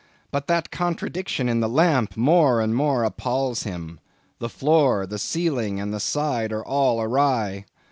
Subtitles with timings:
[0.31, 3.99] But that contradiction in the lamp more and more appals him.
[4.39, 7.65] The floor, the ceiling, and the side, are all awry.